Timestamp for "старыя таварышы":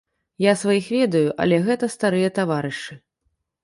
1.99-3.03